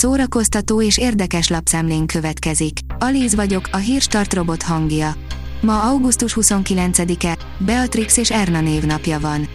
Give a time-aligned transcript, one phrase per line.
[0.00, 2.78] szórakoztató és érdekes lapszemlén következik.
[2.98, 5.14] Alíz vagyok, a hírstart robot hangja.
[5.60, 9.48] Ma augusztus 29-e, Beatrix és Erna névnapja van.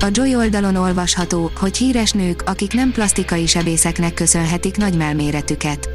[0.00, 5.88] A Joy oldalon olvasható, hogy híres nők, akik nem plastikai sebészeknek köszönhetik nagy melméretüket.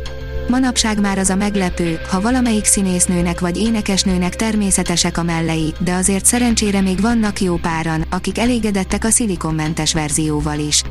[0.47, 6.25] Manapság már az a meglepő, ha valamelyik színésznőnek vagy énekesnőnek természetesek a mellei, de azért
[6.25, 10.83] szerencsére még vannak jó páran, akik elégedettek a szilikonmentes verzióval is.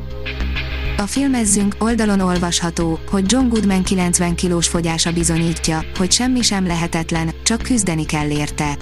[0.97, 7.31] A filmezzünk oldalon olvasható, hogy John Goodman 90 kilós fogyása bizonyítja, hogy semmi sem lehetetlen,
[7.43, 8.77] csak küzdeni kell érte.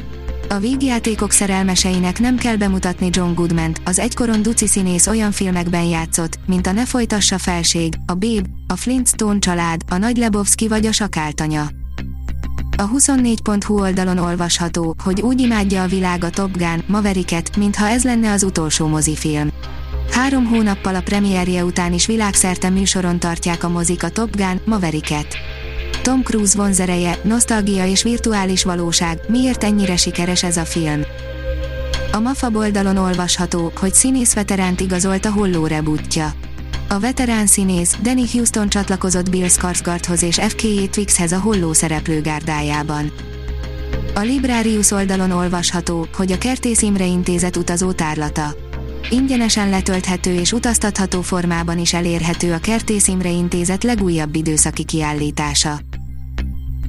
[0.50, 6.40] A vígjátékok szerelmeseinek nem kell bemutatni John Goodman-t, az egykoron duci színész olyan filmekben játszott,
[6.46, 10.92] mint a Ne folytassa felség, a Babe, a Flintstone család, a Nagy Lebowski vagy a
[10.92, 11.70] Sakáltanya.
[12.78, 18.04] A 24.hu oldalon olvasható, hogy úgy imádja a világ a Top Gun, Mavericket, mintha ez
[18.04, 19.50] lenne az utolsó mozifilm.
[20.12, 25.28] Három hónappal a premierje után is világszerte műsoron tartják a mozik a Top Gun, Mavericket.
[26.02, 31.02] Tom Cruise vonzereje, nosztalgia és virtuális valóság, miért ennyire sikeres ez a film?
[32.12, 36.34] A MAFA oldalon olvasható, hogy színész veteránt igazolt a Holló rebutja.
[36.88, 43.12] A veterán színész Danny Houston csatlakozott Bill Skarsgårdhoz és FK Twixhez a Holló szereplőgárdájában.
[44.16, 48.56] A Librarius oldalon olvasható, hogy a Kertész Imre Intézet utazó tárlata
[49.10, 55.80] ingyenesen letölthető és utaztatható formában is elérhető a Kertész Imre Intézet legújabb időszaki kiállítása.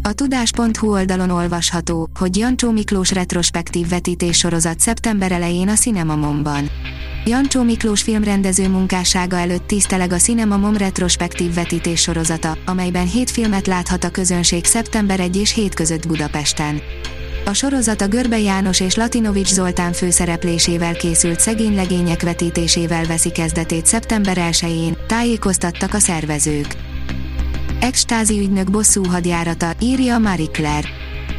[0.02, 6.70] A tudás.hu oldalon olvasható, hogy Jancsó Miklós retrospektív vetítés sorozat szeptember elején a Cinemamomban.
[7.26, 14.04] Jancsó Miklós filmrendező munkássága előtt tiszteleg a Cinemamom retrospektív vetítés sorozata, amelyben hét filmet láthat
[14.04, 16.80] a közönség szeptember 1 és 7 között Budapesten.
[17.46, 23.86] A sorozat a Görbe János és Latinovics Zoltán főszereplésével készült szegény legények vetítésével veszi kezdetét
[23.86, 26.76] szeptember 1-én, tájékoztattak a szervezők.
[27.80, 30.88] Extázi ügynök bosszú hadjárata, írja Marie Claire.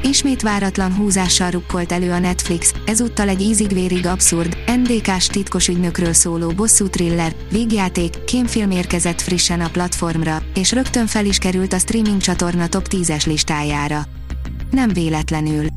[0.04, 6.50] Ismét váratlan húzással rukkolt elő a Netflix, ezúttal egy ízig-vérig abszurd, NDK-s titkos ügynökről szóló
[6.50, 12.22] bosszú thriller, végjáték, kémfilm érkezett frissen a platformra, és rögtön fel is került a streaming
[12.22, 14.04] csatorna top 10-es listájára.
[14.72, 15.75] Nem véletlenül.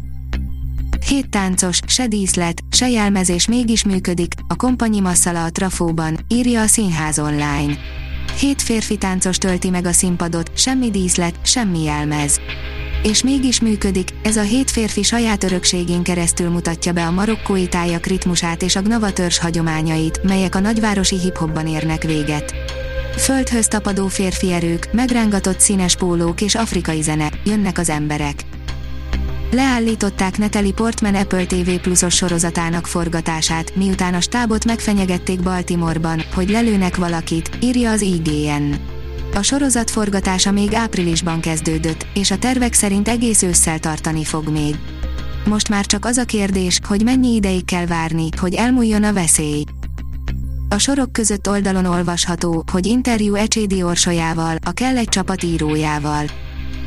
[1.08, 6.66] Hét táncos, se díszlet, se jelmezés mégis működik, a kompanyi masszala a trafóban, írja a
[6.66, 7.78] Színház online.
[8.38, 12.40] Hét férfi táncos tölti meg a színpadot, semmi díszlet, semmi jelmez.
[13.02, 18.06] És mégis működik, ez a hét férfi saját örökségén keresztül mutatja be a marokkói tájak
[18.06, 22.54] ritmusát és a gnavatörs hagyományait, melyek a nagyvárosi hip-hopban érnek véget.
[23.16, 28.44] Földhöz tapadó férfi erők, megrángatott színes pólók és afrikai zene, jönnek az emberek.
[29.50, 36.96] Leállították Natalie Portman Apple TV pluszos sorozatának forgatását, miután a stábot megfenyegették Baltimoreban, hogy lelőnek
[36.96, 38.74] valakit, írja az IGN.
[39.34, 44.76] A sorozat forgatása még áprilisban kezdődött, és a tervek szerint egész ősszel tartani fog még.
[45.46, 49.64] Most már csak az a kérdés, hogy mennyi ideig kell várni, hogy elmúljon a veszély.
[50.68, 56.24] A sorok között oldalon olvasható, hogy interjú Ecsédi Orsolyával, a Kell egy csapat írójával.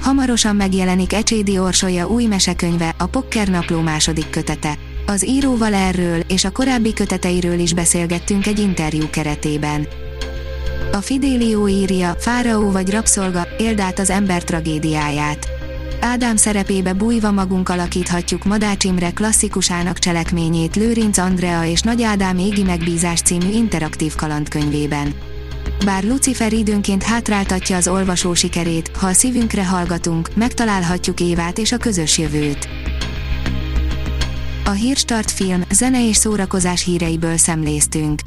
[0.02, 4.78] Hamarosan megjelenik Ecsédi Orsolya új mesekönyve, a Pokker napló második kötete.
[5.06, 9.88] Az íróval erről és a korábbi köteteiről is beszélgettünk egy interjú keretében.
[10.92, 15.47] A Fidelio írja, Fáraó vagy rabszolga, éld át az ember tragédiáját.
[16.00, 22.63] Ádám szerepébe bújva magunk alakíthatjuk Madács Imre klasszikusának cselekményét Lőrinc Andrea és Nagy Ádám égi
[22.63, 25.13] megbízás című interaktív kalandkönyvében.
[25.86, 31.78] Bár Lucifer időnként hátráltatja az olvasó sikerét, ha a szívünkre hallgatunk, megtalálhatjuk Évát és a
[31.78, 32.68] közös jövőt.
[34.66, 38.22] A Hírstart film, zene és szórakozás híreiből szemléztünk.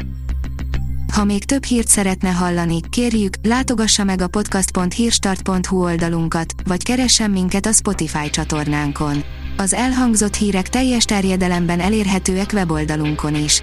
[1.12, 7.66] Ha még több hírt szeretne hallani, kérjük, látogassa meg a podcast.hírstart.hu oldalunkat, vagy keressen minket
[7.66, 9.24] a Spotify csatornánkon.
[9.56, 13.62] Az elhangzott hírek teljes terjedelemben elérhetőek weboldalunkon is.